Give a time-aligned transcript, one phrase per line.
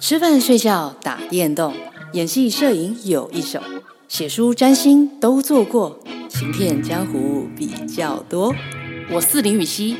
[0.00, 1.74] 吃饭、睡觉、打电动、
[2.14, 3.60] 演戏、摄影有一手，
[4.08, 8.54] 写书、占星都做过，行骗江湖比较多。
[9.12, 9.98] 我是林予晞，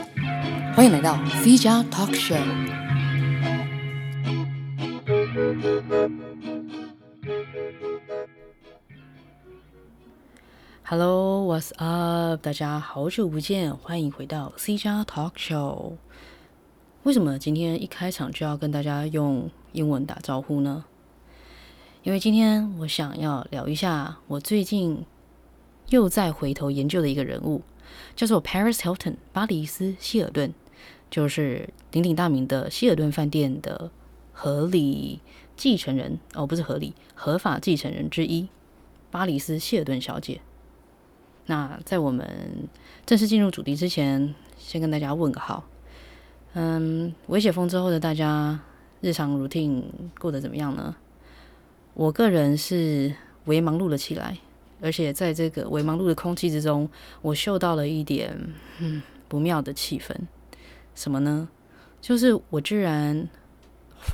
[0.74, 2.40] 欢迎来到 C 加 Talk Show。
[10.82, 12.42] Hello，What's up？
[12.42, 15.92] 大家好久不见，欢迎回到 C 加 Talk Show。
[17.04, 20.84] 为什么今天一开场就要跟大家用英文打招呼呢？
[22.02, 25.06] 因为今天我想要聊一下我最近
[25.88, 27.62] 又在回头研究的一个人物，
[28.14, 30.52] 叫做 Paris Hilton 巴黎斯希尔顿，
[31.10, 33.90] 就是鼎鼎大名的希尔顿饭店的
[34.34, 35.20] 合理
[35.56, 38.48] 继承人哦，不是合理，合法继承人之一，
[39.10, 40.42] 巴黎斯希尔顿小姐。
[41.46, 42.68] 那在我们
[43.06, 45.64] 正式进入主题之前，先跟大家问个好。
[46.54, 48.58] 嗯，微解封之后的大家
[49.00, 49.84] 日常 routine
[50.18, 50.96] 过得怎么样呢？
[51.94, 54.36] 我个人是微忙碌了起来，
[54.80, 56.88] 而且在这个微忙碌的空气之中，
[57.22, 58.36] 我嗅到了一点
[58.80, 60.12] 嗯不妙的气氛。
[60.94, 61.48] 什么呢？
[62.00, 63.28] 就是我居然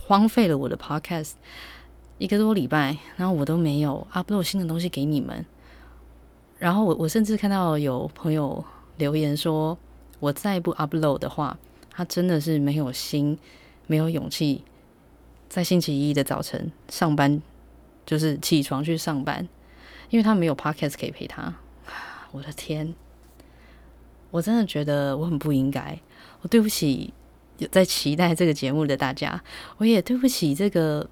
[0.06, 1.32] 荒废了我的 podcast
[2.18, 5.46] 一个多礼拜，然后我都没有 upload 新的东西给你们。
[6.58, 8.64] 然后我我甚至看到有朋友
[8.98, 9.78] 留言说，
[10.20, 11.56] 我再不 upload 的话。
[11.96, 13.38] 他真的是没有心，
[13.86, 14.62] 没有勇气，
[15.48, 17.40] 在星期一的早晨上班，
[18.04, 19.48] 就是起床去上班，
[20.10, 21.54] 因为他没有 podcast 可以陪他。
[22.32, 22.94] 我的天，
[24.30, 25.98] 我真的觉得我很不应该，
[26.42, 27.14] 我对不起
[27.56, 29.42] 有在期待这个节目的大家，
[29.78, 31.08] 我也对不起这个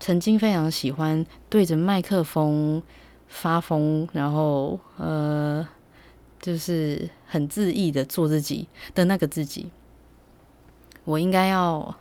[0.00, 2.82] 曾经非常喜欢对着麦克风
[3.28, 5.64] 发疯，然后呃，
[6.40, 9.70] 就是很恣意的做自己的那个自己。
[11.06, 11.96] 我应该要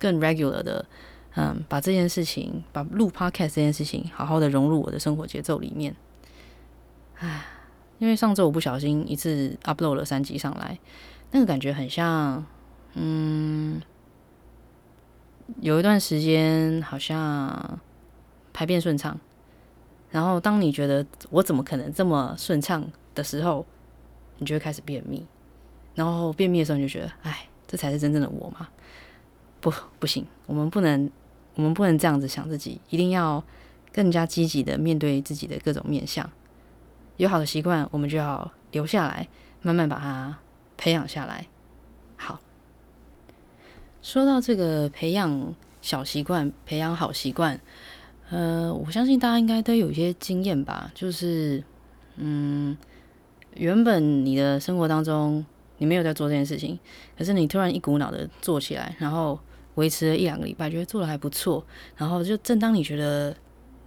[0.00, 0.84] 更 regular 的，
[1.36, 5.94] 嗯，把这件事情，把录 podcast 这件事情，好好的融入我的生活节奏里面。
[7.20, 7.46] 唉，
[7.98, 10.76] 因为上周我不小心一次 upload 了三集上来，
[11.30, 12.44] 那个感觉很像，
[12.94, 13.80] 嗯，
[15.60, 17.78] 有一段时间好像
[18.52, 19.18] 排便顺畅，
[20.10, 23.64] 然后当你觉得我怎么可能这么顺畅的时候，
[24.38, 25.24] 你就会开始便秘，
[25.94, 27.47] 然后便秘的时候你就觉得，唉。
[27.68, 28.66] 这才是真正的我吗？
[29.60, 31.10] 不，不行，我们不能，
[31.54, 33.44] 我们不能这样子想自己，一定要
[33.92, 36.28] 更加积极的面对自己的各种面相。
[37.18, 39.28] 有好的习惯，我们就要留下来，
[39.60, 40.38] 慢慢把它
[40.78, 41.46] 培养下来。
[42.16, 42.40] 好，
[44.00, 47.60] 说到这个培养小习惯、培养好习惯，
[48.30, 51.62] 呃，我相信大家应该都有一些经验吧，就是，
[52.16, 52.78] 嗯，
[53.54, 55.44] 原本你的生活当中。
[55.78, 56.78] 你没有在做这件事情，
[57.16, 59.38] 可是你突然一股脑的做起来，然后
[59.76, 61.64] 维持了一两个礼拜，觉得做的还不错，
[61.96, 63.34] 然后就正当你觉得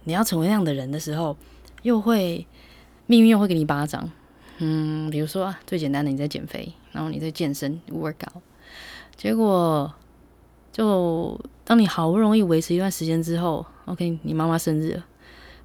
[0.04, 1.36] 你要成为那样的人的时候，
[1.82, 2.46] 又会
[3.06, 4.10] 命运又会给你一巴掌。
[4.58, 8.40] 嗯，比如说啊，最简单的你在减肥，然后你在健身 workout，
[9.16, 9.92] 结果
[10.72, 15.04] 就当你好不容易维持一段时间之后，OK，你妈妈生日了，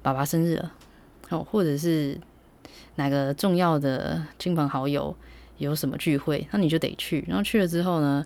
[0.02, 0.72] 爸爸生日了，
[1.30, 2.18] 哦，或者是
[2.96, 5.16] 哪个重要的亲朋好友。
[5.58, 7.24] 有什么聚会，那你就得去。
[7.28, 8.24] 然后去了之后呢，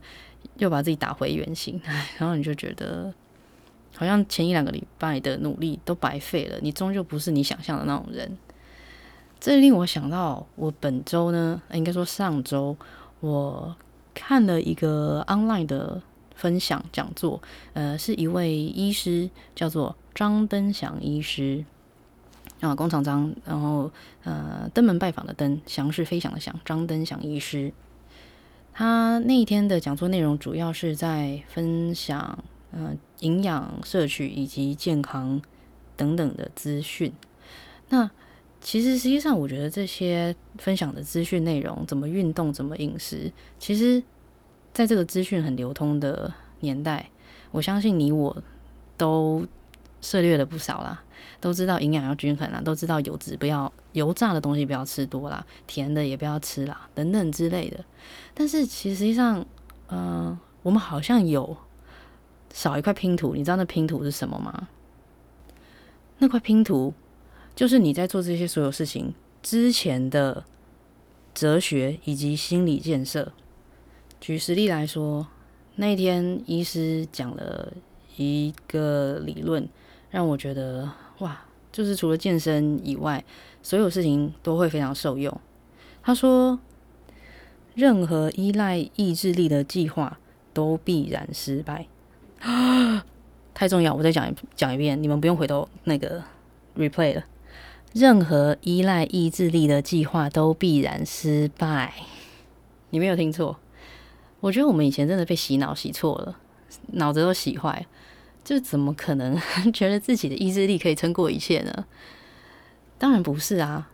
[0.58, 1.80] 又把自己打回原形，
[2.18, 3.12] 然后你就觉得
[3.96, 6.58] 好像前一两个礼拜的努力都白费了。
[6.62, 8.38] 你终究不是你想象的那种人。
[9.40, 12.76] 这令我想到，我本周呢，应该说上周，
[13.18, 13.74] 我
[14.14, 16.00] 看了一个 online 的
[16.36, 17.42] 分享讲座，
[17.72, 21.64] 呃，是一位医师，叫做张登祥医师。
[22.62, 23.90] 啊，弓长张，然后
[24.22, 27.72] 呃，登门拜访的登，翔是飞翔的翔，张登翔医师。
[28.72, 32.38] 他那一天的讲座内容主要是在分享
[32.70, 35.42] 呃营养摄取以及健康
[35.96, 37.12] 等等的资讯。
[37.88, 38.08] 那
[38.60, 44.00] 其实实际上，我觉得这些分享的资讯内容，怎么运动，怎么饮食，其实
[44.72, 47.10] 在这个资讯很流通的年代，
[47.50, 48.40] 我相信你我
[48.96, 49.44] 都
[50.00, 51.02] 涉猎了不少啦。
[51.40, 57.84] 都知道营养要均衡啦，都知道油脂不要油炸的东西不要吃多啦，甜的也不要吃啦，等等之类的。
[58.32, 59.40] 但是其实际上，
[59.88, 61.56] 嗯、呃，我们好像有
[62.52, 63.34] 少一块拼图。
[63.34, 64.68] 你知道那拼图是什么吗？
[66.18, 66.94] 那块拼图
[67.56, 70.44] 就是你在做这些所有事情之前的
[71.34, 73.32] 哲学以及心理建设。
[74.20, 75.26] 举实例来说，
[75.74, 77.72] 那天医师讲了
[78.16, 79.68] 一个理论，
[80.10, 80.88] 让我觉得。
[81.22, 81.40] 哇，
[81.70, 83.24] 就是除了健身以外，
[83.62, 85.40] 所有事情都会非常受用。
[86.02, 86.58] 他说，
[87.74, 90.18] 任何依赖意志力的计划
[90.52, 91.86] 都必然失败。
[92.40, 93.04] 啊
[93.54, 96.24] 太重要，我再讲一讲一遍，你们不用回头那个
[96.76, 97.24] replay 了。
[97.92, 101.92] 任何依赖意志力的计划都必然失败。
[102.90, 103.56] 你没有听错，
[104.40, 106.36] 我觉得我们以前真的被洗脑洗错了，
[106.94, 107.86] 脑子都洗坏了，
[108.52, 109.40] 就怎么可能
[109.72, 111.86] 觉得自己的意志力可以撑过一切呢？
[112.98, 113.90] 当然不是啊。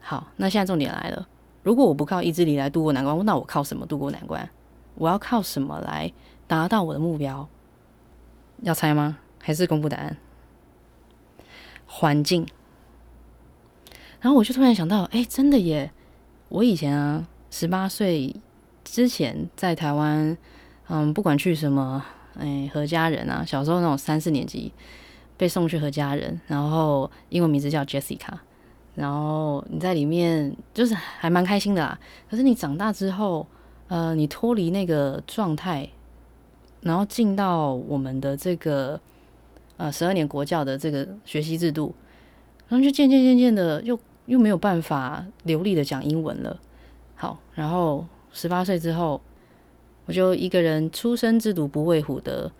[0.00, 1.28] 好，那现在重点来了，
[1.62, 4.48] 如果我不靠意志力来度过难关，那我靠什么度过难关？
[4.94, 6.10] 我要靠什么来
[6.46, 7.46] 达到我的目标？
[8.62, 9.18] 要猜吗？
[9.42, 10.16] 还是公布答案？
[11.84, 12.46] 环境。
[14.22, 15.92] 然后我就突然想到，哎，真的耶！
[16.48, 18.34] 我以前啊，十八岁
[18.84, 20.34] 之前在台湾，
[20.88, 22.02] 嗯，不管去什么，
[22.38, 24.72] 哎，何家人啊，小时候那种三四年级
[25.36, 28.32] 被送去何家人，然后英文名字叫 Jessica，
[28.94, 31.98] 然后你在里面就是还蛮开心的啦。
[32.30, 33.46] 可是你长大之后，
[33.88, 35.88] 呃，你脱离那个状态，
[36.80, 39.00] 然后进到我们的这个
[39.76, 41.94] 呃十二年国教的这个学习制度，
[42.68, 46.58] 然后就渐渐渐渐的又又没有办法流利的讲英文了。
[47.14, 49.20] 好，然后十八岁之后，
[50.06, 52.50] 我就一个人初生之犊不畏虎的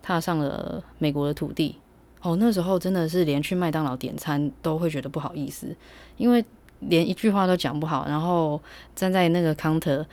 [0.00, 1.76] 踏上了美国的土地。
[2.22, 5.74] 哦，那时候真的是连去麦当劳点餐都会觉得不好意思，
[6.16, 6.44] 因为
[6.78, 8.60] 连一句话都讲不好，然后
[8.94, 10.06] 站在那个 counter。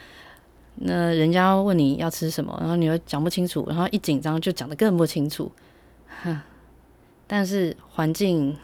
[0.82, 5.52] 那人家问你要吃什么，然后你又讲不清楚，然后一紧张就讲得更不清楚。
[6.24, 6.40] 哼，
[7.28, 8.58] 但是环境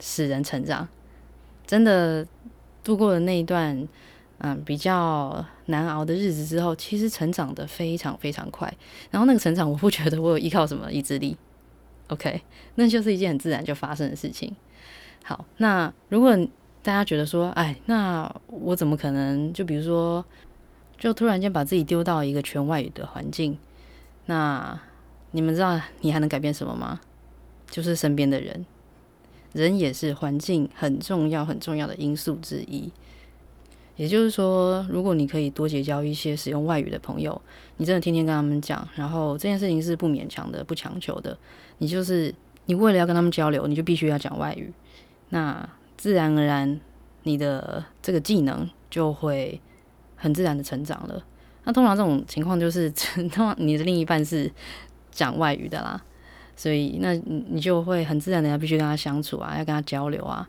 [0.00, 0.86] 使人成长，
[1.66, 2.26] 真的
[2.84, 3.86] 度过了那一段
[4.38, 8.72] 嗯比较难熬的日子之后，其实成长得非常非常快。
[9.10, 11.36] 然后那个成长，我不觉得我有依靠什么意志力
[12.08, 12.42] ，OK，
[12.74, 14.54] 那就是一件很自然就发生的事情。
[15.24, 16.36] 好，那如果
[16.82, 19.52] 大家觉得说，哎，那我怎么可能？
[19.52, 20.24] 就比如说。
[20.98, 23.58] 就突然间把自己丢到一个全外语的环境，
[24.24, 24.80] 那
[25.32, 26.98] 你们知道你还能改变什么吗？
[27.70, 28.64] 就是身边的人，
[29.52, 32.90] 人也是环境很重要很重要的因素之一。
[33.96, 37.40] 也就是说，如果你可以多结交一些使用外语的朋友，
[37.78, 41.36] 你真的天天跟他们讲，然后这件事情是不勉强的、不强求的。
[41.78, 42.34] 你就是
[42.66, 44.72] 你为了要跟他们交流，你就必须要讲外语，
[45.30, 46.80] 那自然而然
[47.24, 49.60] 你的这个技能就会。
[50.18, 51.22] 很自然的成长了。
[51.64, 52.90] 那通常这种情况就是，
[53.28, 54.50] 通常你的另一半是
[55.10, 56.02] 讲外语的啦，
[56.56, 60.48] 所以那你你就会很自然的要必须跟他相处啊，要跟他交流啊，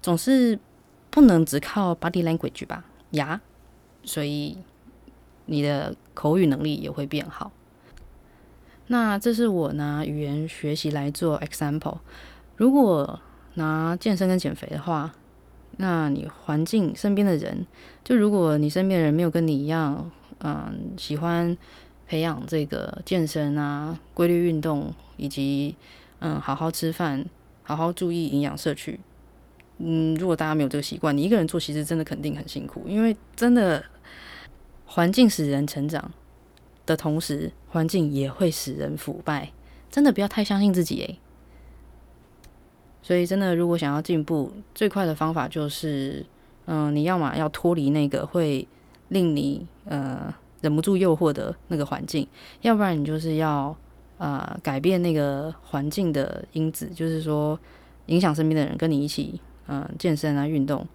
[0.00, 0.58] 总是
[1.12, 2.84] 不能只靠 body language 吧？
[3.12, 3.40] 牙，
[4.02, 4.58] 所以
[5.46, 7.52] 你的口语能力也会变好。
[8.88, 11.98] 那这是我拿语言学习来做 example。
[12.56, 13.20] 如果
[13.54, 15.14] 拿健身跟减肥的话。
[15.78, 17.66] 那你环境身边的人，
[18.04, 20.10] 就如果你身边的人没有跟你一样，
[20.40, 21.56] 嗯，喜欢
[22.06, 25.74] 培养这个健身啊、规律运动，以及
[26.18, 27.24] 嗯，好好吃饭、
[27.62, 29.00] 好好注意营养摄取，
[29.84, 33.84] 嗯，如果大家没有这个习惯，你一个人做其实真的肯定很辛苦，因为真的
[34.86, 36.12] 环境使人成长
[36.86, 39.50] 的同时，环境也会使人腐败，
[39.90, 41.18] 真的不要太相信自己诶。
[43.02, 46.24] 所以，真的，如果想要进步，最快的方法就是，
[46.66, 48.68] 嗯、你要么要脱离那个会
[49.08, 52.24] 令你呃忍不住诱惑的那个环境，
[52.60, 53.76] 要不然你就是要
[54.18, 57.58] 呃改变那个环境的因子，就是说
[58.06, 60.86] 影响身边的人跟你一起嗯、健身啊运动，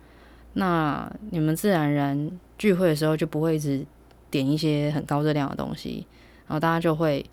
[0.54, 3.86] 那你们自然而然聚会的时候就不会一直
[4.30, 6.06] 点一些很高热量的东西，
[6.48, 7.26] 然后大家就会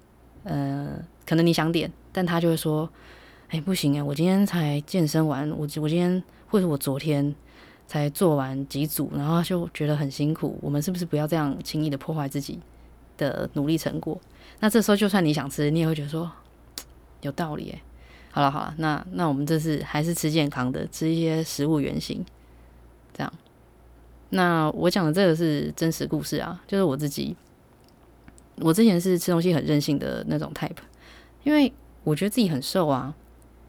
[0.44, 2.88] 呃可能你想点，但他就会说。
[3.50, 4.02] 哎，不行哎！
[4.02, 7.32] 我今天才健身完，我我今天或者我昨天
[7.86, 10.58] 才做完几组，然后就觉得很辛苦。
[10.60, 12.58] 我们是不是不要这样轻易的破坏自己
[13.16, 14.18] 的努力成果？
[14.58, 16.28] 那这时候就算你想吃，你也会觉得说
[17.20, 17.80] 有道理哎。
[18.34, 22.26] 好了好了，那那我们这次还是吃健康的，吃一些食物原型，
[23.16, 23.32] 这样。
[24.30, 27.36] 那我讲的这个是真实故事啊，就是我自己，
[28.56, 30.74] 我之前是吃东西很任性的那种 type，
[31.44, 31.72] 因为
[32.02, 33.14] 我觉得自己很瘦啊。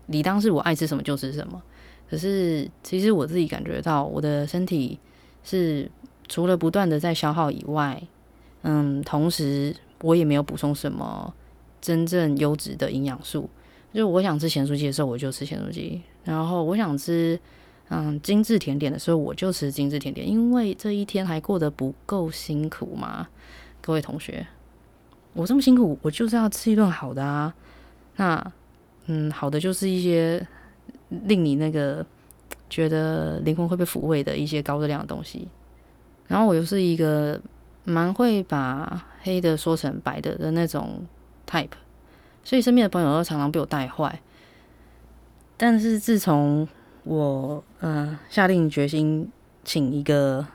[0.08, 1.62] 理当是我爱吃什么就吃什么，
[2.10, 4.98] 可是其实我自己感觉到我的身体
[5.44, 5.88] 是
[6.28, 8.02] 除了不断的在消耗以外，
[8.64, 11.32] 嗯，同时我也没有补充什么
[11.80, 13.48] 真正优质的营养素。
[13.96, 17.40] 就我想吃咸酥鸡的时候，我就吃咸酥鸡；然后我想吃
[17.90, 20.30] 嗯精致甜点的时候，我就吃精致甜点。
[20.30, 23.28] 因为这一天还过得不够辛苦嘛？
[23.82, 24.46] 各位同学，
[25.34, 27.54] 我这么辛苦，我就是要吃一顿好的啊！
[28.18, 28.52] 那。
[29.08, 30.44] 嗯，好的，就是一些
[31.28, 32.04] 令你那个
[32.68, 35.48] 觉得灵魂会被抚慰的一些高热量的东西。
[36.26, 37.40] 然后我又是一个
[37.84, 41.06] 蛮会把黑的说成白的的那种
[41.48, 41.70] type，
[42.46, 44.22] 所以身边的朋友都常常被我带坏。
[45.58, 46.66] 但是自从
[47.04, 49.30] 我嗯、下定决心
[49.64, 50.46] 请一个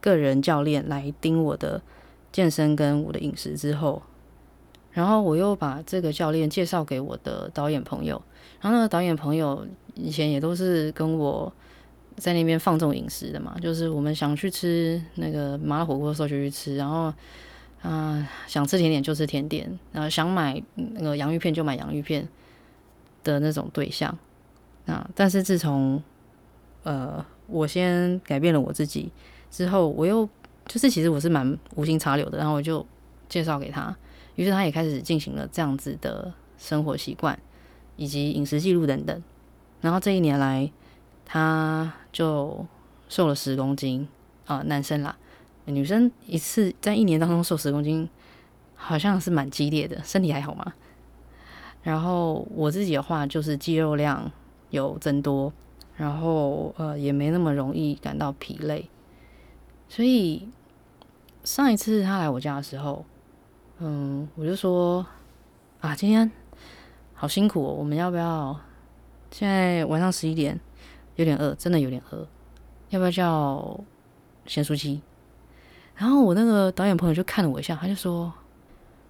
[0.00, 1.82] 个人教练来盯我的
[2.32, 4.02] 健身跟我的饮食之后，
[4.92, 8.20] 然后我又把这个教练介绍给我的导演朋友，
[8.60, 11.52] 然后那个导演朋友以前也都是跟我
[12.16, 17.12] 在那边放纵饮食的嘛，就是我们想去吃那个麻辣火锅的时候就去吃，然后
[17.82, 22.28] 啊、想吃甜点就吃甜点，然后想买那个洋芋片就买洋芋片
[23.24, 24.16] 的那种对象
[24.86, 25.08] 啊。
[25.14, 26.02] 但是自从
[26.82, 29.10] 呃我先改变了我自己
[29.50, 30.28] 之后，我又
[30.66, 32.86] 就是其实我是蛮无心插柳的，然后我就
[33.28, 33.96] 介绍给他。
[34.36, 37.38] 于是他也开始进行了这样子的生活习惯，
[37.96, 39.22] 以及饮食记录等等。
[39.80, 40.70] 然后这一年来，
[41.24, 42.66] 他就
[43.08, 44.06] 瘦了十公斤
[44.46, 45.16] 啊、男生啦，
[45.70, 48.08] 女生一次在一年当中瘦十公斤，
[48.74, 50.02] 好像是蛮激烈的。
[50.04, 50.74] 身体还好吗？
[51.82, 54.30] 然后我自己的话，就是肌肉量
[54.70, 55.52] 有增多，
[55.96, 58.90] 然后呃也没那么容易感到疲累。
[59.88, 60.48] 所以
[61.44, 63.04] 上一次他来我家的时候。
[63.82, 65.06] 嗯，我就说
[65.80, 66.30] 啊，今天
[67.14, 68.60] 好辛苦哦，我们要不要？
[69.30, 70.60] 现在晚上十一点，
[71.16, 72.26] 有点饿，真的有点饿，
[72.90, 73.80] 要不要叫
[74.44, 75.00] 咸酥鸡？
[76.00, 78.32] 然后我那个导演朋友就看了我一下，他就说：“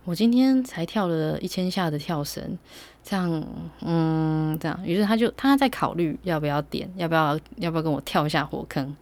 [0.02, 2.58] 我今天才跳了一千下的跳绳，
[3.04, 3.46] 这样，
[3.82, 8.96] 嗯，这样。”于是他就他在考虑要不要点，要不要要不要跟我跳一下火坑。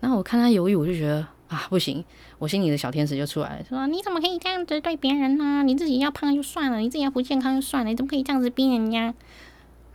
[0.00, 1.26] 然后我看他犹豫，我就觉得。
[1.48, 2.04] 啊，不行！
[2.38, 9.04] 我心里的小天使就出来了，说：“你怎么可以这样子对别人呢、你自己要胖就算了，你自己要不健康就算了，你怎么可以这样子逼人家？”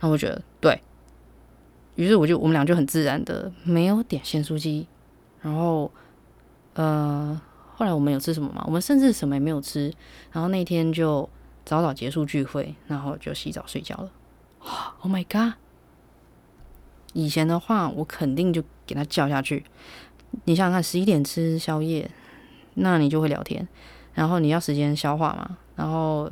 [0.00, 0.82] 后我觉得对，
[1.94, 4.88] 于是我就我们俩就很自然的没有点咸酥鸡，
[5.42, 5.88] 然后
[6.74, 7.40] 呃，
[7.74, 8.62] 后来我们有吃什么吗？
[8.66, 9.92] 我们甚至什么也没有吃，
[10.32, 11.28] 然后那天就
[11.64, 14.10] 早早结束聚会，然后就洗澡睡觉了。
[15.02, 15.54] Oh my god！
[17.12, 19.64] 以前的话，我肯定就给他叫下去。
[20.46, 22.10] 你想想看，十一点吃宵夜，
[22.74, 23.68] 那你就会聊天，
[24.14, 26.28] 然后你要时间消化嘛，然后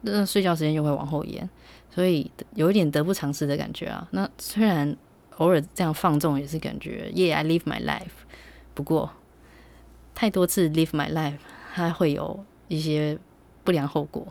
[0.00, 1.48] 那睡觉时间就会往后延，
[1.88, 4.08] 所以有一点得不偿失的感觉啊。
[4.10, 4.96] 那虽然
[5.36, 8.26] 偶尔这样放纵也是感觉，Yeah，I live my life。
[8.74, 9.10] 不过
[10.18, 11.38] 太多次 live my life，
[11.72, 13.16] 它会有一些
[13.62, 14.26] 不良后果，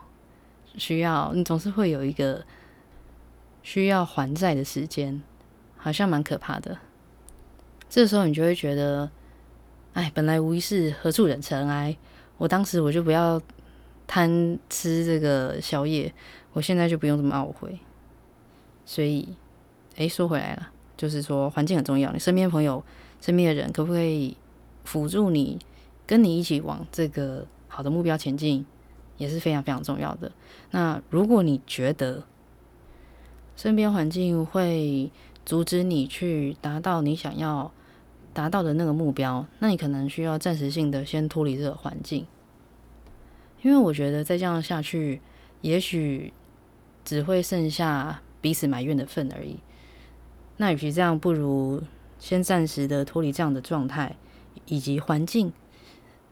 [0.76, 2.44] 需要你总是会有一个
[3.62, 5.22] 需要还债的时间，
[5.78, 6.76] 好像蛮可怕的。
[7.88, 9.10] 这时候你就会觉得，
[9.94, 11.96] 哎，本来无一事，何处惹尘埃？
[12.36, 13.40] 我当时我就不要
[14.06, 16.12] 贪吃这个宵夜，
[16.52, 17.78] 我现在就不用这么懊悔。
[18.84, 19.26] 所以，
[19.96, 20.68] 哎，说回来了，
[20.98, 22.84] 就是说环境很重要，你身边朋友、
[23.22, 24.36] 身边的人可不可以
[24.84, 25.58] 辅助你，
[26.08, 28.64] 跟你一起往这个好的目标前进，
[29.18, 30.32] 也是非常非常重要的。
[30.70, 32.24] 那如果你觉得
[33.54, 35.12] 身边环境会
[35.44, 37.70] 阻止你去达到你想要
[38.32, 42.26] 达到的那个目标，那你可能需要暂时性的先脱离这个环境，
[43.60, 45.20] 因为我觉得再这样下去，
[45.60, 46.32] 也许
[47.04, 49.58] 只会剩下彼此埋怨的份而已。
[50.56, 51.82] 那与其这样，不如
[52.18, 54.16] 先暂时的脱离这样的状态
[54.66, 55.52] 以及环境，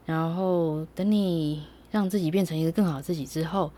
[0.07, 3.71] 然后等你让自己变成一个更好的自己之后，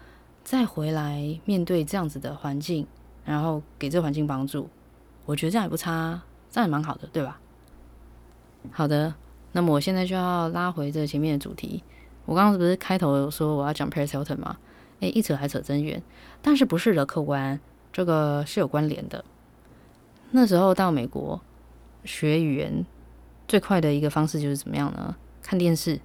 [0.43, 2.85] 再回来面对这样子的环境，
[3.25, 4.69] 然后给这环境帮助。
[5.25, 6.21] 我觉得这样也不差，
[6.51, 7.41] 这样也蛮好的，对吧？
[8.71, 9.15] 好的，
[9.53, 11.83] 那么我现在就要拉回这前面的主题。
[12.25, 14.57] 我刚刚不是开头说我要讲 Paris Hilton 吗？
[14.99, 15.99] 诶，一扯还扯真远，
[16.43, 17.59] 但是不是的，客观，
[17.91, 19.25] 这个是有关联的。
[20.29, 21.41] 那时候到美国
[22.03, 22.85] 学语言
[23.47, 25.15] 最快的一个方式就是怎么样呢？
[25.41, 25.99] 看电视，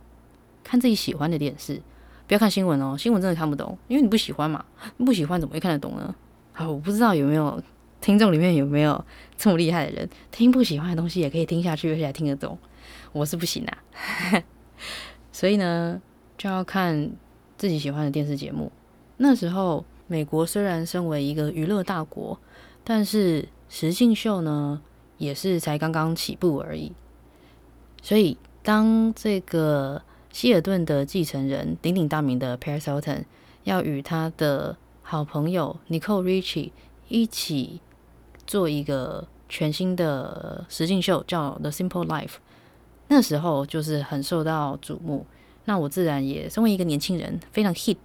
[0.64, 1.80] 看自己喜欢的电视，
[2.26, 4.64] 不要看新闻哦，新闻真的看不懂，因为你不喜欢嘛，
[4.98, 6.12] 不喜欢怎么会看得懂呢？
[6.52, 7.62] 好，我不知道有没有。
[8.00, 9.02] 听众里面有没有
[9.34, 10.06] 这么厉害的人？
[10.30, 12.58] 听不喜欢的东西也可以听下去，而且还听得懂。
[13.12, 13.78] 我是不行啊，
[15.32, 15.98] 所以呢，
[16.36, 17.10] 就要看
[17.56, 18.70] 自己喜欢的电视节目。
[19.16, 22.38] 那时候，美国虽然身为一个娱乐大国，
[22.84, 24.82] 但是实境秀呢，
[25.16, 26.92] 也是才刚刚起步而已。
[28.02, 30.02] 所以，当这个
[30.34, 33.22] 希尔顿的继承人，鼎鼎大名的 Paris Hilton
[33.62, 36.72] 要与他的好朋友 Nicole Richie
[37.06, 37.80] 一起。
[38.46, 42.26] 做一个全新的实境秀，叫《The Simple Life》，
[43.08, 45.24] 那时候就是很受到瞩目。
[45.64, 47.96] 那我自然也身为一个年轻人，非常 hit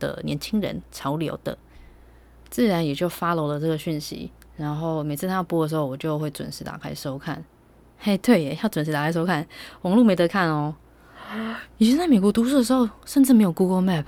[0.00, 1.56] 的年轻人，潮流的，
[2.50, 4.32] 自然也就 follow 了这个讯息。
[4.56, 7.44] 然后每次他要播的时候，我就会准时打开收看。
[7.98, 9.46] 嘿，对耶，要准时打开收看，
[9.82, 10.74] 网络没得看哦。
[11.78, 14.04] 以前在美国读书的时候，甚至没有 Google Map。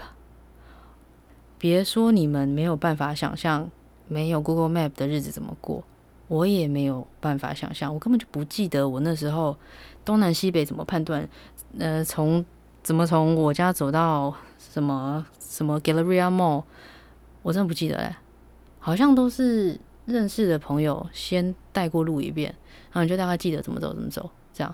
[1.59, 3.71] 别说你们没有办法想象
[4.09, 5.83] 没有 Google Map 的日子怎么过，
[6.28, 9.56] 我也没有办法想象，我根本就不记得我那时候
[10.04, 11.28] 东南西北怎么判断，
[11.78, 12.45] 呃，从
[12.83, 16.62] 怎么从我家走到什么什么 Galleria Mall，
[17.42, 18.16] 我真的不记得哎，
[18.78, 22.54] 好像都是认识的朋友先带过路一遍，
[22.92, 24.73] 然后你就大概记得怎么走怎么走这样，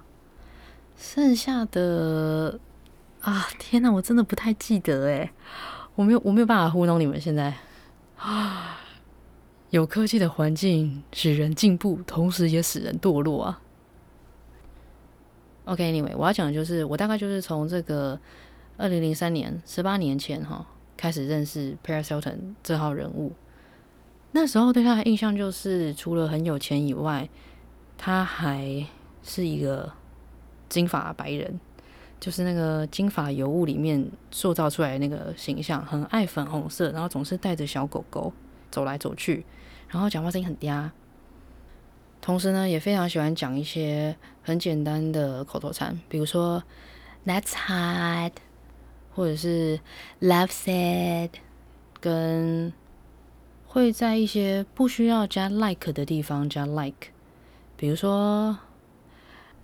[1.03, 2.61] 剩下的
[3.23, 5.33] 啊，天哪，我真的不太记得哎。
[5.97, 7.21] 我没有，我没有办法糊弄你们。
[7.21, 7.53] 现在
[8.17, 8.79] 啊，
[9.71, 13.61] 有科技的环境使人进步，同时也使人堕落啊。
[15.65, 18.19] OK，Anyway，我要讲的就是，我大概就是从这个
[18.77, 20.65] 二零零三年，十八年前哈，
[20.97, 23.33] 开始认识 Paris Hilton 这号人物。
[24.31, 27.29] 那时候对他的印象就是，除了很有钱以外，
[27.99, 28.87] 他还
[29.23, 29.93] 是一个
[30.73, 31.61] 金发白人。
[32.21, 38.33] 就是那个金发尤物里面塑造出来的那个形象，很爱粉红色，然后总是带着小狗狗
[38.71, 39.45] 走来走去，
[39.89, 40.89] 然后讲话声音很嗲，
[42.21, 46.63] 同时呢也非常喜欢讲一些很简单的口头禅，比如说
[47.27, 48.35] That's hot，
[49.17, 49.81] 或者是
[50.21, 51.31] Love said，
[52.01, 52.73] 跟
[53.67, 57.09] 会在一些不需要加 like 的地方加 like，
[57.77, 58.57] 比如说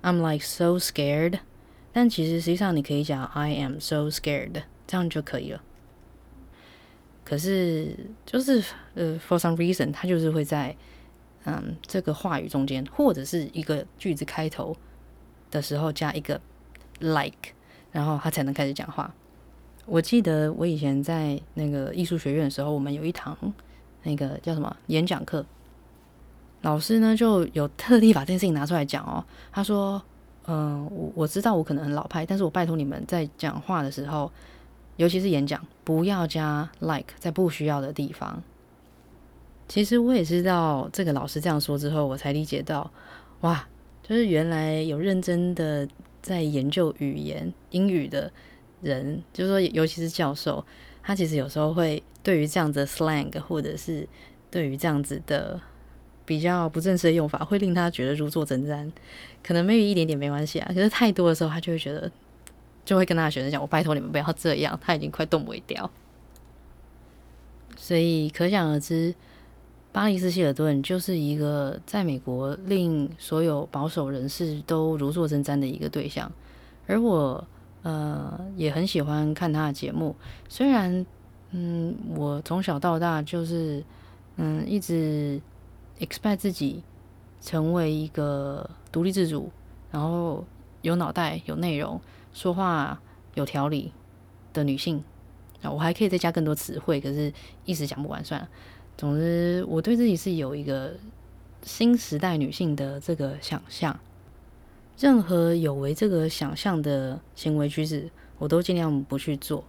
[0.03, 1.41] I'm like so scared。
[1.93, 5.63] 但其实实际上你可以讲 I am so scared，这样就可以了。
[7.25, 8.63] 可是就是
[8.95, 10.77] 呃，for some reason，它就是会在
[11.45, 14.77] 嗯这个话语中间，或者是一个句子开头
[15.51, 16.41] 的时候加一个
[17.01, 17.53] like，
[17.93, 19.13] 然后他才能开始讲话。
[19.87, 23.37] 我记得我以前在那个艺术学院的时候，我们有一堂
[24.03, 25.45] 那个叫什么演讲课，
[26.63, 30.01] 老师呢就有特地把这件事情拿出来讲哦，他说。
[30.51, 34.33] 嗯，我我知道我可能很老派，但是我拜托你们在讲话的时候，
[34.97, 38.43] 尤其是演讲，不要加 like 在不需要的地方。
[39.69, 42.91] 其实我也知道这个老师这样说之后，我才理解到，
[43.43, 43.69] 哇，
[44.03, 45.87] 就是原来有认真的
[46.23, 48.33] 在研究语言英语的
[48.81, 50.65] 人，就是说尤其是教授，
[51.03, 54.09] 他其实有时候会对于这样子的 slang 或者是
[54.51, 55.61] 对于这样子的。
[56.29, 58.93] 比较不正式的用法会令他觉得如坐针毡，
[59.43, 62.13] 可能 maybe 一点点没关系啊，可是太多的时候他就会觉得，
[62.85, 65.91] 就会跟他的学生讲：“我拜托你们不要这样。”他已经快动不掉，
[67.77, 69.15] 所以可想而知，
[69.91, 76.31] 巴黎斯希尔顿就是一个在美国令所有保守人士都如坐针毡的一个对象。
[76.87, 77.43] 而我
[77.83, 80.15] 呃也很喜欢看他的节目，
[80.47, 81.07] 虽然
[81.53, 83.83] 嗯我从小到大就是
[84.37, 85.41] 嗯一直。
[85.99, 86.83] Expect 自己
[87.41, 89.51] 成为一个独立自主，
[89.91, 90.45] 然后
[90.83, 92.01] 有脑袋、有内容、
[92.33, 93.01] 说话
[93.35, 93.93] 有条理
[94.53, 95.03] 的女性
[95.63, 97.33] 啊，我还可以再加更多词汇，可是
[97.65, 98.49] 一时讲不完算了。
[98.97, 100.95] 总之，我对自己是有一个
[101.63, 103.99] 新时代女性的这个想象，
[104.99, 109.65] 任何有违这个想象的行为举止，我都尽量不去做。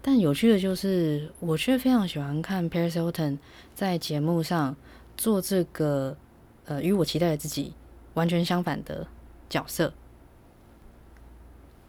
[0.00, 3.38] 但有趣的就是，我却非常喜欢看 Paris Hilton
[3.74, 4.74] 在节目上。
[5.16, 6.16] 做这个
[6.64, 7.72] 呃，与我期待的自己
[8.14, 9.06] 完全相反的
[9.48, 9.92] 角色，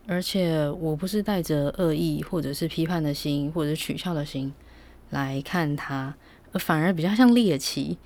[0.07, 4.53] 而且我不是带着恶意或者是批判的心或者取笑的心
[5.09, 6.15] 来看他，
[6.53, 7.97] 反而比较像猎奇，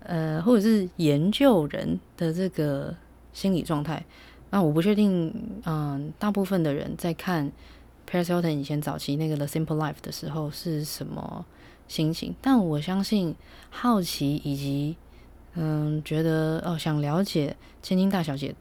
[0.00, 2.96] 呃，或者是研究人的这个
[3.32, 4.04] 心理状态。
[4.50, 5.32] 那我不确定，
[5.64, 7.52] 嗯、大部分的人在看
[8.10, 11.46] Paris Hilton 以前早期那个 The Simple Life 的时候是什么
[11.90, 13.34] 心情，但我相信
[13.68, 14.96] 好奇以及
[15.54, 18.54] 嗯，觉得哦，想了解千金大小姐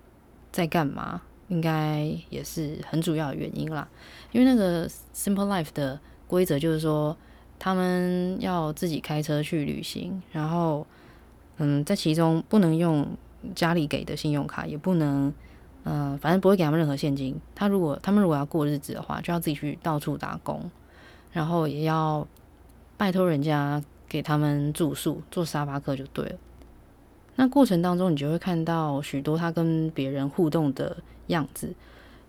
[0.52, 3.88] 在干嘛，应该也是很主要的原因啦。
[4.32, 7.16] 因为那个 Simple Life 的规则就是说，
[7.60, 10.88] 他们要自己开车去旅行，然后
[11.58, 13.16] 嗯，在其中不能用
[13.54, 15.32] 家里给的信用卡，也不能
[15.84, 17.40] 嗯，反正不会给他们任何现金。
[17.54, 20.72] 他如果他们如果要过日子的话，就要自己去到处打工，
[21.32, 22.28] 然后也要。
[23.00, 26.36] 拜托人家给他们住宿，做沙发客就对了。
[27.38, 31.74] 那过程当中，你就会看到许多他跟别人互动的样子。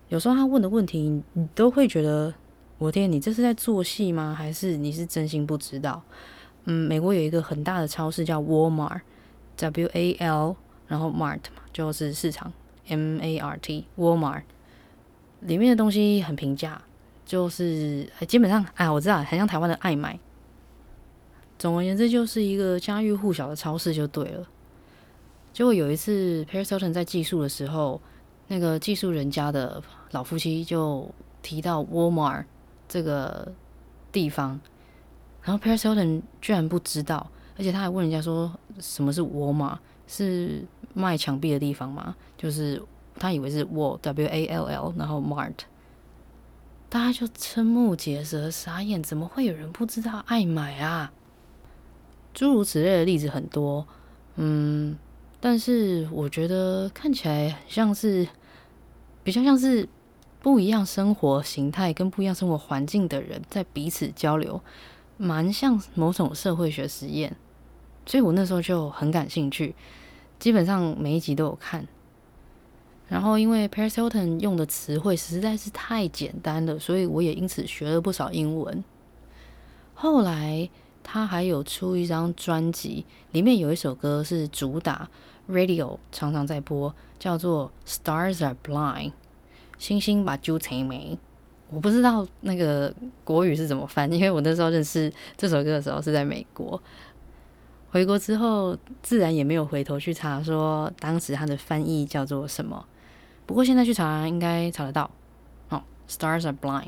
[0.07, 2.33] 有时候他问的问题，你都会觉得，
[2.77, 4.33] 我天，你这是在做戏吗？
[4.33, 6.01] 还是你是真心不知道？
[6.63, 10.55] 嗯，美国有一个很大的超市叫 Walmart，W A L，
[10.87, 12.53] 然后 Mart 嘛，就是市场
[12.87, 14.43] ，M A R T，Walmart
[15.41, 16.81] 里面的东西很平价，
[17.25, 20.17] 就是基本上，哎，我知道，很像台湾的爱买。
[21.61, 24.47] 总而言之，就是一个家喻户晓的超市就对了。
[25.53, 28.01] 结果有一次，Paris Hilton 在寄宿的时候，
[28.47, 31.07] 那个寄宿人家的老夫妻就
[31.43, 32.45] 提到 Walmart
[32.89, 33.53] 这个
[34.11, 34.59] 地方，
[35.43, 42.15] 然后 Paris Hilton 居然不知道，而且他还问人家说什么是 Walmart，是卖墙壁的地方吗？
[42.39, 42.81] 就是
[43.19, 45.53] 他以为是 Wall W A L L，然后 Mart，
[46.89, 51.13] 大家就瞠目结舌，傻眼，怎么会有人不知道爱买啊？
[52.33, 53.85] 诸如此类的例子很多，
[54.35, 54.97] 嗯，
[55.39, 58.25] 但是我觉得看起来像是
[59.23, 59.87] 比较像是
[60.41, 64.61] 不一样生活形态跟不一样生活环境的人在彼此交流，
[65.17, 67.35] 蛮像某种社会学实验，
[68.05, 69.75] 所以我那时候就很感兴趣，
[70.39, 71.85] 基本上每一集都有看。
[73.09, 78.81] 然后因为 Paris Hilton 用的词汇实在是太简单了，所以我也因此学了不少英文。
[79.93, 80.69] 后来。
[81.03, 85.09] 他还有出一张专辑，里面有一首歌是主打
[85.49, 89.09] ，radio 常常在播，叫做《Stars Are Blind》，
[89.77, 91.17] 星星把酒猜没。
[91.69, 96.81] 我不知道那个国语是怎么翻，因为我那时候认识这首歌的时候是在美国，
[97.89, 102.85] 回国之后自然也没有回头去查说当时它的翻译叫做什么。
[103.45, 105.09] 不过现在去查应该查得到。
[105.69, 105.81] 哦，
[106.13, 106.83] 《Stars Are Blind》。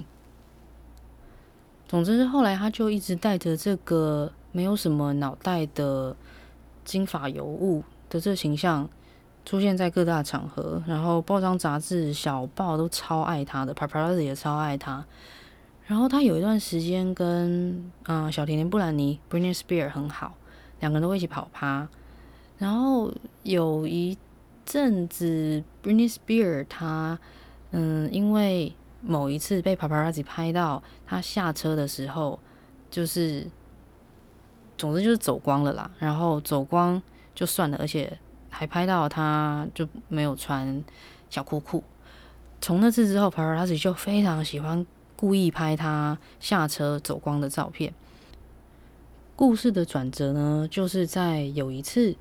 [1.93, 6.15] 总之是，后来他就一直带着这个没有什么脑袋的
[6.83, 8.89] 金发尤物的这个形象
[9.45, 15.05] 出现在各大场合，然后报章杂志、小报都超爱他的，Paparazzi 也超爱他。
[15.85, 20.33] 然后他有一段时间跟嗯、小甜甜布兰妮 britney spear 很好，
[20.79, 21.87] 两个人都会一起跑趴。
[22.57, 24.17] 然后有一
[24.65, 27.19] 阵子 Britney Spears 他
[27.69, 28.73] 嗯因为。
[29.05, 32.39] 某一次被 paparazzi 拍到他下车的时候，
[32.89, 33.45] 就是，
[34.77, 35.91] 总之就是走光了啦。
[35.99, 37.01] 然后走光
[37.35, 38.17] 就算了，而且
[38.49, 40.81] 还拍到他就没有穿
[41.29, 41.83] 小裤裤。
[42.61, 44.85] 从那次之后，paparazzi 就非常喜欢
[45.17, 47.93] 故意拍他下车走光的照片。
[49.35, 52.15] 故事的转折呢，就是在有一次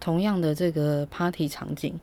[0.00, 2.00] 同样的这个 party 场景，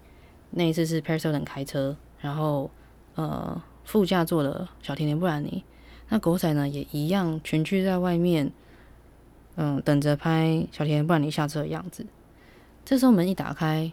[0.51, 2.69] 那一次是 Paris Hilton 开车，然后
[3.15, 3.60] 呃。
[3.88, 5.63] 副驾坐的小甜甜布兰妮，
[6.10, 8.52] 那狗仔呢也一样群聚在外面，
[9.56, 12.06] 嗯，等着拍小甜甜布兰妮下车的样子。
[12.84, 13.89] 这时候门一打开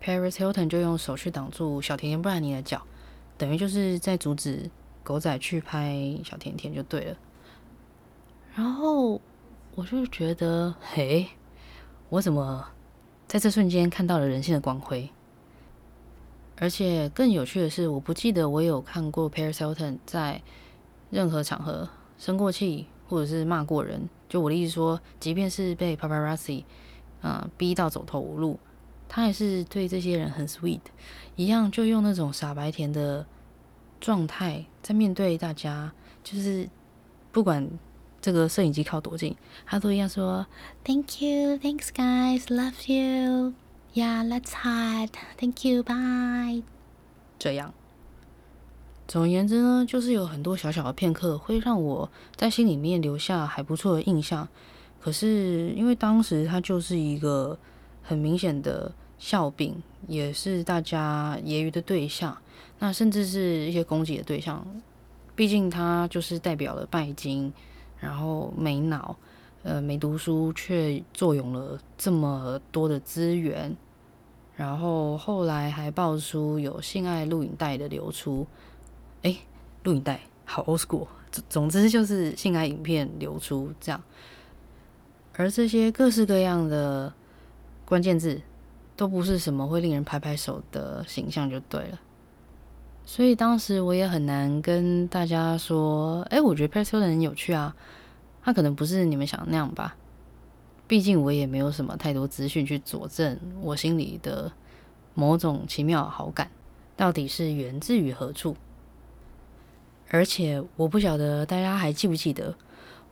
[0.00, 2.80] ，Paris Hilton 就用手去挡住小甜甜布兰妮的脚，
[3.36, 4.70] 等于就是在阻止
[5.02, 7.16] 狗仔去拍小甜甜就对了。
[8.54, 9.20] 然后
[9.74, 11.26] 我就觉得，嘿，
[12.08, 12.68] 我怎么
[13.26, 15.10] 在这瞬间看到了人性的光辉？
[16.60, 20.42] 而且更有趣的是，我不记得我有看过 Paris Hilton 在
[21.08, 24.08] 任何场合生过气，或者是骂过人。
[24.28, 26.64] 就我的意思说，即便是被 Paparazzi
[27.22, 28.60] 啊、呃、逼到走投无路，
[29.08, 30.80] 他还是对这些人很 sweet，
[31.34, 33.24] 一样就用那种傻白甜的
[33.98, 35.90] 状态在面对大家。
[36.22, 36.68] 就是
[37.32, 37.66] 不管
[38.20, 40.46] 这个摄影机靠多近，他都一样说
[40.84, 43.54] Thank you, thanks guys, love you。
[43.92, 45.10] Yeah, let's hide.
[45.36, 45.82] Thank you.
[45.82, 46.62] Bye.
[47.38, 47.72] 这样，
[49.08, 54.46] 总而言之呢，就是有很多小小的片刻会让我在心里面留下还不错的印象。
[55.00, 57.58] 可是因为当时他就是一个
[58.02, 59.74] 很明显的笑柄，
[60.06, 62.36] 也是大家揶揄的对象，
[62.78, 64.64] 那甚至是一些攻击的对象。
[65.34, 67.52] 毕竟他就是代表了拜金，
[67.98, 69.16] 然后没脑。
[69.62, 73.76] 呃，没读书却坐拥了这么多的资源，
[74.56, 78.46] 然后后来还爆出有性爱录影带的流出，
[79.20, 79.38] 诶，
[79.82, 84.02] 录影带好 old school，总总之就是性爱影片流出这样，
[85.34, 87.12] 而这些各式各样的
[87.84, 88.40] 关键字
[88.96, 92.00] 都不是什么会令人拍拍手的形象就对了，
[93.04, 97.76] 所以当时我也很难跟大家说，诶，我觉得 Paris Hilton 很有趣啊。
[98.42, 99.96] 他可能不是你们想的那样吧，
[100.86, 104.50] 毕竟我也没有什么太多资讯去佐证我心里的
[105.14, 106.50] 某种奇妙好感
[106.96, 108.56] 到底是源自于何处。
[110.08, 112.56] 而且我不晓得大家还记不记得，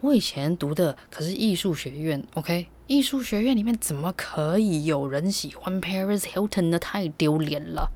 [0.00, 2.66] 我以前读的可是艺术学院，OK？
[2.88, 6.78] 艺术学院里面怎么可以有人喜欢 Paris Hilton 呢？
[6.78, 7.92] 太丢脸了，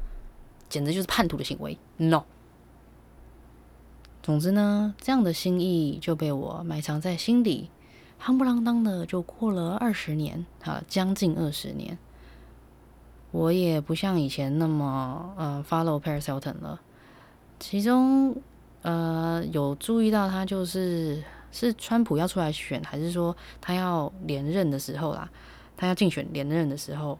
[0.68, 2.24] 简直就是叛徒的行为，No！
[4.22, 7.70] 总之呢，这样的心意就被我埋藏在心里，
[8.22, 11.98] 夯不啷当的就过了二十年，啊，将近二十年。
[13.32, 16.80] 我也不像以前那么呃 follow Paris Hilton 了。
[17.58, 18.36] 其中
[18.82, 25.28] 呃有注意到他就是是川普要出来选，还是说他要连任的时候啦？
[25.76, 27.18] 他要竞选连任的时候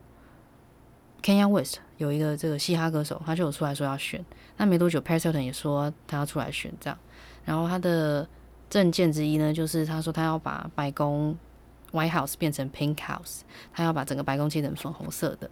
[1.23, 4.25] ，Kanye West 有一个这个嘻哈歌手，他就有出来说要选。
[4.57, 6.99] 那没多久，Paris Hilton 也说他要出来选，这样，
[7.45, 8.29] 然后他的
[8.69, 11.37] 政见之一呢，就是他说他要把白宫
[11.93, 13.41] White House 变成 Pink House，
[13.73, 15.51] 他要把整个白宫切成粉红色的。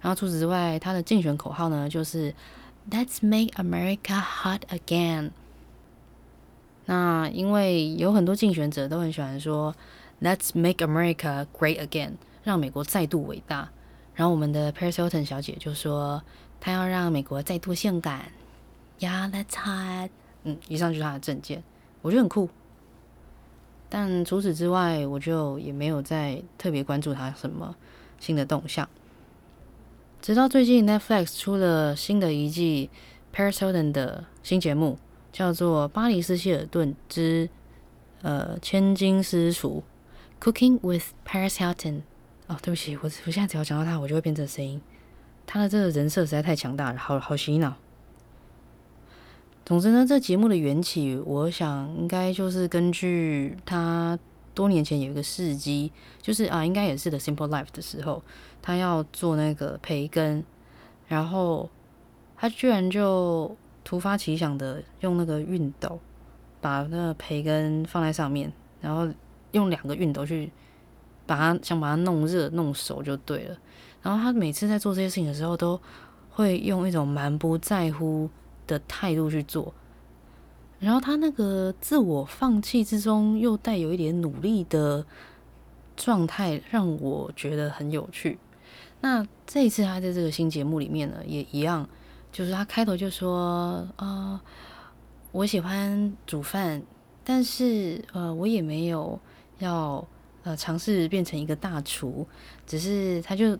[0.00, 2.34] 然后除此之外，他的竞选口号呢，就是
[2.90, 5.30] Let's make America hot again。
[6.86, 9.74] 那因为有很多竞选者都很喜欢说
[10.20, 13.70] Let's make America great again，让美国再度伟大。
[14.20, 16.22] 然后我们的 Paris Hilton 小姐就说，
[16.60, 18.30] 她要让美国再度性感。
[18.98, 20.10] Yeah, that's hot。
[20.44, 21.62] 嗯，以上就是她的证件，
[22.02, 22.50] 我觉得很酷。
[23.88, 27.74] 但除此之外，我就也没有再特别关注她什么
[28.18, 28.86] 新的动向。
[30.20, 32.90] 直到最近，Netflix 出了新的一季
[33.34, 34.98] Paris Hilton 的新节目，
[35.32, 37.48] 叫做《巴黎斯希尔顿之
[38.20, 39.82] 呃千金私厨》
[40.44, 42.02] （Cooking with Paris Hilton）。
[42.50, 44.80] 哦，对不起，我我现在只要讲到他，我就会变成声音。
[45.46, 47.76] 他的这个人设实在太强大了，好好洗脑。
[49.64, 54.18] 总之呢，这节目的缘起，我想应该就是根据他
[54.52, 58.20] 多年前有一个事迹，就是啊，应该也是的 Simple Life 的时候。
[58.60, 60.44] 他要做那个培根，
[61.06, 61.70] 然后
[62.36, 66.00] 他居然就突发奇想的用那个熨斗
[66.60, 69.08] 把那个培根放在上面，然后
[69.52, 70.50] 用两个熨斗去
[71.30, 73.56] 把它想把它弄热弄熟就对了。
[74.02, 75.80] 然后他每次在做这些事情的时候，都
[76.28, 78.28] 会用一种蛮不在乎
[78.66, 79.72] 的态度去做，
[80.80, 85.06] 然后他那个自我放弃之中又带有一点努力的
[85.96, 88.38] 状态，让我觉得很有趣。
[89.02, 91.88] 那这一次他在这个新节目里面呢，也一样，
[92.32, 94.40] 就是他开头就说：“啊、呃，
[95.32, 96.82] 我喜欢煮饭，
[97.22, 99.18] 但是呃，我也没有
[99.58, 100.06] 要
[100.42, 102.26] 呃尝试变成一个大厨，
[102.66, 103.58] 只是他就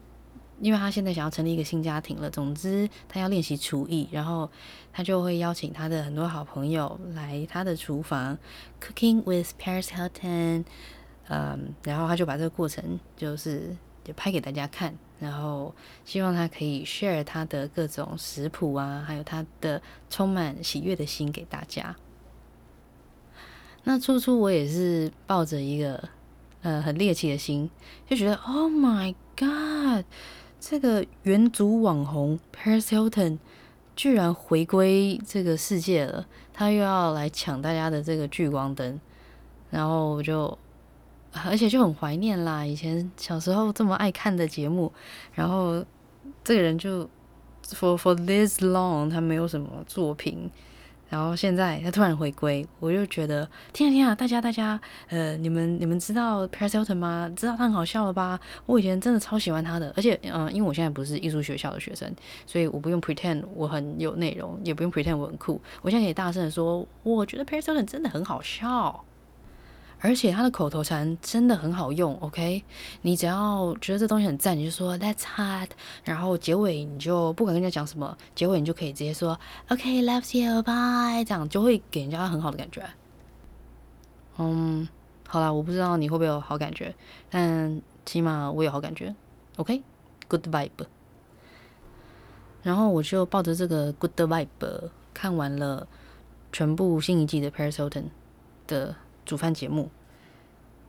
[0.61, 4.51] 因为他现在想要成立一个新家庭了，总之他要练习厨艺，然后
[4.93, 8.38] 他就会邀请他的很多好朋友来他的厨房
[8.81, 10.64] ，Cooking with Paris Hilton，
[11.29, 15.75] 嗯，然后他就把这个过程就是就拍给大家看。”然后
[16.07, 21.95] 希望他可以 share 他的各种食谱啊，还有他的充满喜悦的心给大家。
[23.85, 26.09] 那初初我也是抱着一个
[26.62, 27.70] 呃很猎奇的心，
[28.09, 30.05] 就觉得 Oh my God，
[30.59, 33.38] 这个元祖网红 Paris Hilton
[33.94, 39.01] 居然回归这个世界了，他又要来抢大家的这个聚光灯，
[39.70, 40.59] 然后我就。
[41.44, 44.92] 而且就很怀念啦，以前小时候这么爱看的节目，
[45.33, 45.81] 然后
[46.42, 47.09] 这个人就
[47.64, 50.51] for for this long 他没有什么作品，
[51.11, 57.31] 然后现在他突然回归，我就觉得天啊天啊，大家大家呃，你们你们知道 Paris Hilton 吗？
[57.37, 58.40] 知道他很好笑了吧？
[58.64, 62.11] 我以前真的超喜欢他的，而且嗯、因为我现在不是艺术学校的学生，
[62.46, 69.05] 所以我不用 pretend 我很有内容，也不用 pretend 我很酷，我现在可以大声的说，我觉得 Paris Hilton 真的很好笑。
[70.03, 72.65] 而且他的口头禅真的很好用，OK？
[73.03, 75.69] 你只要觉得这东西很赞，你就说 That's hot，
[76.05, 82.83] 然后结尾你就不管跟人家讲什么，结尾你就可以直接说 OK，Love you，Bye，这样就会给人家很好的感觉。
[84.39, 84.89] 嗯，
[85.29, 86.95] 好啦，我不知道你会不会有好感觉，
[87.29, 89.15] 但起码我有好感觉
[89.57, 90.87] ，OK？Good vibe。
[92.63, 95.87] 然后我就抱着这个 Good vibe 看完了
[96.53, 98.05] 全部新一季的 Paris Hilton
[98.67, 98.97] 的。
[99.24, 99.90] 煮饭节目，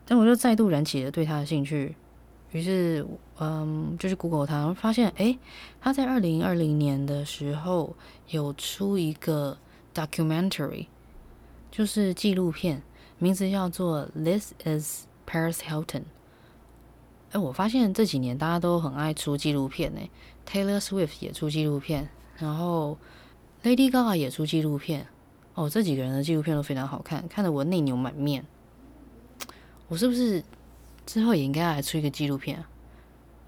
[0.06, 1.96] 但我就再度燃起了对他的兴趣，
[2.52, 3.06] 于是，
[3.40, 5.38] 嗯，就去 Google 他，发现，诶，
[5.80, 7.96] 他在二零二零年的时候
[8.30, 9.58] 有出一个
[9.94, 10.88] documentary，
[11.70, 12.82] 就是纪录片，
[13.20, 15.84] 名字叫做《This Is Paris Hilton》。
[17.32, 20.10] 诶，我发现这几年大家都很爱出纪录片，诶
[20.46, 22.98] ，Taylor Swift 也出纪录片，然后
[23.64, 25.08] Lady Gaga 也出纪录片。
[25.54, 28.46] 哦，这几个人的纪录片都非常好看，看得我内牛满面。
[29.88, 30.44] 我是不是
[31.06, 32.70] 之后也应该来出一个纪录片啊？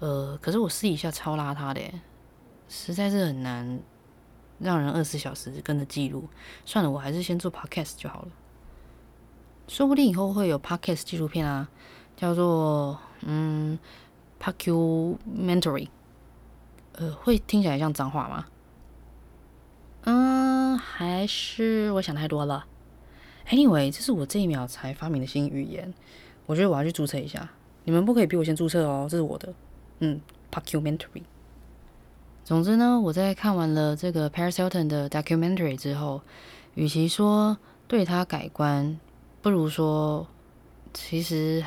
[0.00, 2.00] 呃，可是我试一下超邋遢的耶，
[2.68, 3.80] 实在是很难
[4.58, 6.28] 让人二十四小时跟着记录。
[6.66, 8.28] 算了，我还是先做 podcast 就好了。
[9.66, 11.70] 说不定以后会有 podcast 纪录片啊，
[12.16, 13.78] 叫做嗯
[14.38, 15.88] Pockumentary。
[16.92, 18.46] 呃，会听起来像脏话吗？
[20.02, 22.66] 嗯，还是我想太多了。
[23.48, 25.92] Anyway，这是我这一秒才发明的新语言，
[26.46, 27.50] 我觉得我要去注册一下。
[27.84, 29.52] 你们不可以比我先注册哦，这是我的。
[29.98, 31.22] 嗯，documentary。
[32.42, 36.22] 总之呢，我在看完了这个 Paris Hilton 的 documentary 之后，
[36.74, 38.98] 与其说对他改观，
[39.42, 40.26] 不如说
[40.92, 41.64] 其实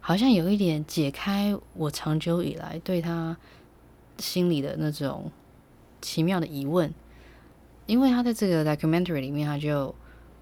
[0.00, 3.36] 好像有一点解开我长久以来对他
[4.18, 5.30] 心里的那种
[6.00, 6.92] 奇妙的疑问。
[7.88, 9.94] 因为他在这个 documentary 里面，他就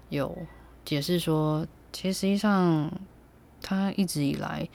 [0.09, 0.37] 有
[0.83, 2.91] 解释说，其实实际上
[3.61, 4.67] 他一直以来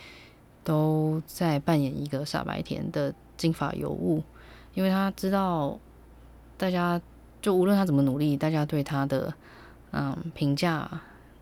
[0.64, 4.22] 都在扮演一个傻白甜的金发尤物，
[4.72, 5.78] 因为他知道
[6.56, 6.98] 大家
[7.42, 9.34] 就无论他怎么努力，大家对他的
[9.90, 10.90] 嗯评价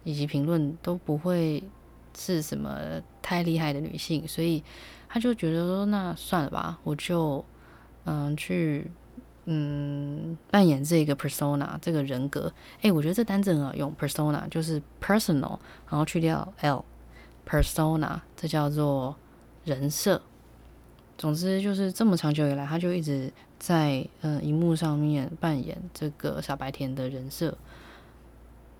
[0.03, 1.63] 以及评论都不会
[2.19, 2.77] 是什么
[3.23, 4.65] 太厉害的女性，所以
[5.09, 7.45] 他就觉得说，那算了吧，我就
[8.05, 8.91] 嗯去。
[9.47, 19.17] 嗯，扮演这个 persona 这个人格，哎，我觉得这单字很好用，persona 就是 personal，然后去掉 l，persona 这叫做
[19.65, 20.21] 人设。
[21.17, 27.57] 总之就是这么长久以来，他就一直在嗯荧幕上面扮演这个傻白甜的人设，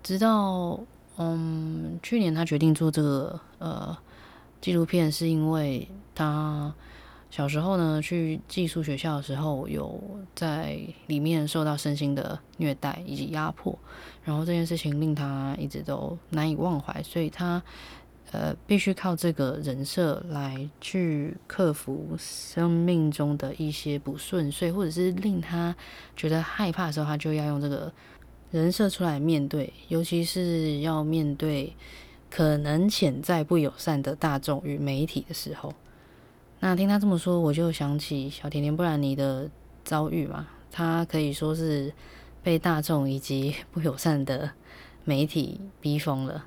[0.03, 0.79] 直到
[1.17, 3.97] 嗯去年他决定做这个呃
[4.61, 6.73] 纪录片，是因为他。
[7.31, 9.97] 小时候呢，去寄宿学校的时候，有
[10.35, 13.73] 在里面受到身心的虐待以及压迫，
[14.21, 17.63] 然后这件事情令他一直都难以忘怀，所以他
[18.31, 25.73] 呃必须靠这个人设来去克服生命中的一些不顺遂，或者是令他
[26.17, 27.89] 觉得害怕的时候，他就要用这个
[28.51, 31.73] 人设出来面对，尤其是要面对
[32.29, 35.73] 可能潜在不友善的大众与媒体的时候。
[36.63, 39.49] 那听他这么说，我就想起小甜甜布兰妮的
[39.83, 40.47] 遭遇嘛。
[40.69, 41.91] 她可以说是
[42.43, 44.51] 被大众以及不友善的
[45.03, 46.45] 媒体逼疯了。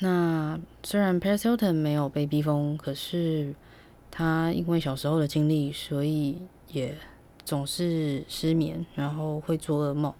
[0.00, 3.54] 那虽然 Paris Hilton 没有被逼疯，可是
[4.10, 6.94] 他因为小时候的经历，所以也
[7.46, 10.12] 总是失眠，然后会做噩梦。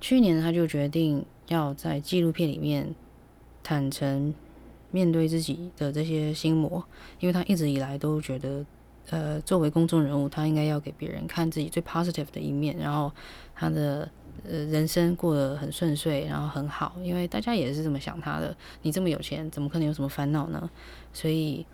[0.00, 2.94] 去年他就决定要在纪录片里面
[3.62, 4.34] 坦诚。
[4.96, 6.82] 面对自己的这些心魔，
[7.20, 8.64] 因为他一直以来都觉得，
[9.10, 13.12] 呃，作为公众人物，他应该要给别人看自己最 positive 的一面，然后
[13.54, 14.10] 他的
[14.48, 18.56] 呃人生过得很顺遂，然后很好，因为大家也是这么想他的。
[18.80, 20.70] 你这么有钱，怎么可能有什么烦恼呢？
[21.12, 21.66] 所以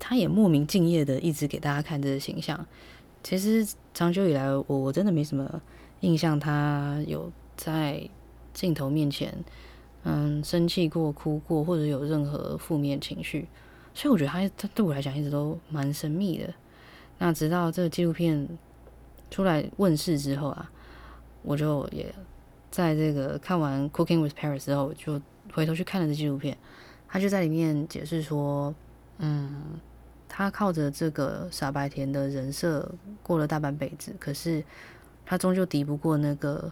[0.00, 2.66] 他也莫名敬业的一直给大家看这个形象。
[3.22, 5.62] 其实长久以来，我我真的没什么
[6.00, 8.10] 印象，他有在
[8.52, 9.32] 镜头面前。
[10.08, 13.48] 嗯，生气过、哭过，或者有任何负面情绪，
[13.92, 16.54] 所以我觉得他他对我来讲一直都蛮神秘的。
[17.18, 18.48] 那直到这个纪录片
[19.32, 20.70] 出来问世之后啊，
[21.42, 22.14] 我就也
[22.70, 25.20] 在这个看完《Cooking with Paris》之后，就
[25.52, 26.56] 回头去看了这纪录片。
[27.08, 28.72] 他就在里面解释说，
[29.18, 29.80] 嗯，
[30.28, 32.88] 他靠着这个傻白甜的人设
[33.24, 34.62] 过了大半辈子，可是
[35.24, 36.70] 他终究敌不过那个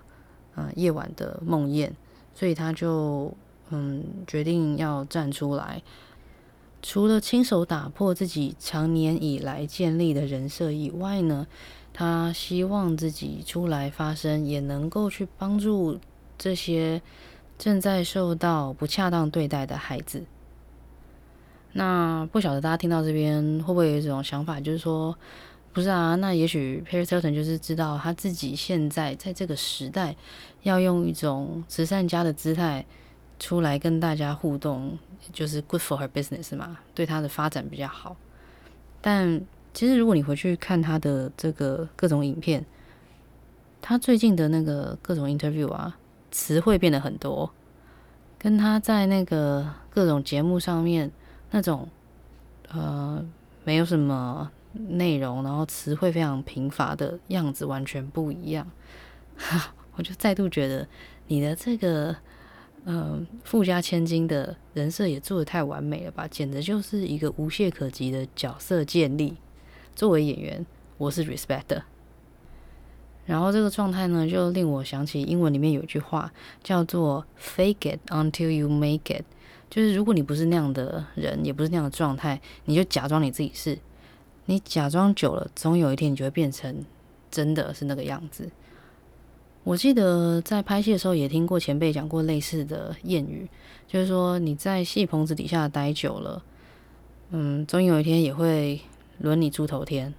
[0.55, 1.91] 呃夜晚的梦魇。
[2.35, 3.33] 所以他就
[3.71, 5.83] 嗯决定要站出来，
[6.83, 11.47] 除了亲手打破自己长年以来建立的人设以外呢，
[11.93, 15.99] 他希望自己出来发声，也能够去帮助
[16.37, 17.01] 这些
[17.57, 20.25] 正在受到不恰当对待的孩子。
[21.73, 25.17] 那不晓得大家听到这边会不会有一种想法，就是说，
[25.73, 30.15] 不是啊，那也许 Paris Hilton 就是知道他自己现在在这个时代
[30.65, 32.85] 要用一种慈善家的姿态
[33.39, 34.99] 出来跟大家互动，
[35.33, 38.17] 就是 good for her business 嘛，对他的发展比较好。
[39.01, 39.41] 但
[39.73, 42.67] 其实如果你回去看他的这个各种影片，
[43.81, 45.97] 他最近的那个各种 interview 啊，
[46.31, 47.49] 词汇变得很多，
[48.37, 51.11] 跟他在那个各种节目上面
[51.53, 51.89] 那种
[52.69, 53.25] 呃
[53.65, 54.51] 没有什么。
[54.89, 58.69] 内容，然后词汇非常贫乏的样子完全不一样，
[59.97, 60.87] 我就再度觉得
[61.27, 62.15] 你的这个
[62.85, 69.37] 嗯富家千金的人设也做得太完美了吧，简直就是一个无懈可击的角色建立。
[69.95, 70.67] 作为演员，
[70.99, 71.85] 我是 respect 的。
[73.27, 76.31] 然后这个状态呢，就令我想起英文里面有一句话
[76.63, 79.25] 叫做 “fake it until you make it”，
[79.71, 83.79] 就是如果你不是那样的人，也不是那样的状态，你就假装你自己是。
[84.47, 86.85] 你假装久了，总有一天你就会变成
[87.31, 88.51] 真的是那个样子。
[89.65, 93.49] 我记得在拍戏的时候也听过前辈讲过类似的谚语，
[93.89, 96.43] 就是说你在戏棚子底下待久了，
[97.31, 98.79] 嗯，总有一天也会
[99.19, 100.13] 轮你出头天。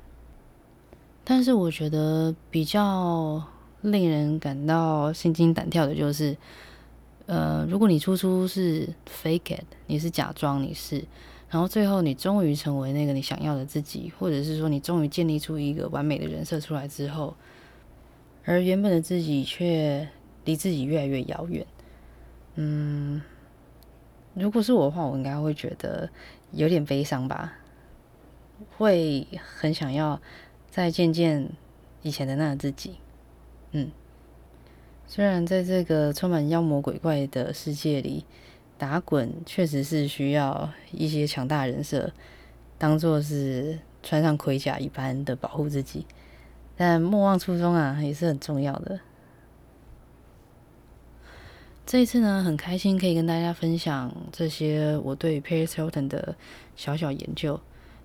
[1.23, 3.41] 但是我觉得比较
[3.81, 6.35] 令人感到心惊胆跳的就是，
[7.27, 8.89] 呃，如果你初初是
[9.23, 11.03] fake 你是假装你是。
[11.47, 17.33] 然后最后，你终于成为那个你想要的自己，或者是说，你终于建立出一个完美的人设出来之后，
[18.45, 20.07] 而原本的自己却
[20.45, 21.65] 离自己越来越遥远。
[22.55, 23.21] 嗯，
[24.33, 26.09] 如果是我的话，我应该会觉得
[26.51, 27.57] 有点悲伤吧，
[28.77, 30.21] 会很想要
[30.69, 31.49] 再见见
[32.01, 32.95] 以前的那个自己。
[33.71, 33.91] 嗯，
[35.07, 38.25] 虽然在这个充满妖魔鬼怪的世界里，
[38.77, 42.13] 打滚确实是需要一些强大人设，
[42.77, 46.05] 当做是穿上盔甲一般的保护自己，
[46.77, 48.99] 但莫忘初衷啊，也是很重要的。
[51.85, 56.35] 这一次呢，很开心可以跟大家分享这些我对 Paris Hilton 的
[56.75, 57.59] 小小研究，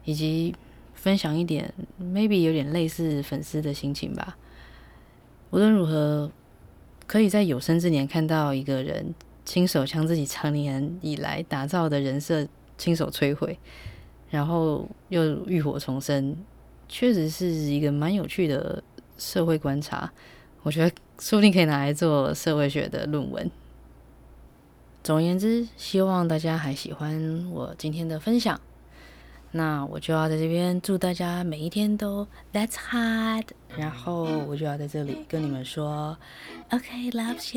[0.04, 0.54] 以及
[0.92, 4.36] 分享一点 maybe 有点类似粉丝的心情吧。
[5.50, 6.30] 无论如何，
[7.06, 9.14] 可以在有生之年看到一个人
[9.46, 12.46] 亲手将自己长年以来打造的人设
[12.76, 13.58] 亲手摧毁，
[14.28, 16.36] 然后又浴火重生，
[16.90, 18.82] 确实是一个蛮有趣的
[19.16, 20.12] 社会观察。
[20.62, 23.50] 我觉得说不定可以拿来做社会学的论文。
[25.02, 28.60] 总而言之，希望大家还喜欢我今天的分享。
[29.52, 36.16] 那我就要在这边祝大家每一天都 That's hard，然后我就要在这里跟你们说
[36.70, 37.56] ，OK，loves